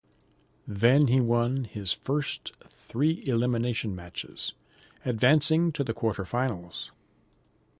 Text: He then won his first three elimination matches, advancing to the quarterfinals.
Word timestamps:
He 0.65 0.73
then 0.73 1.27
won 1.27 1.65
his 1.65 1.93
first 1.93 2.53
three 2.71 3.21
elimination 3.27 3.95
matches, 3.95 4.55
advancing 5.05 5.71
to 5.73 5.83
the 5.83 5.93
quarterfinals. 5.93 6.89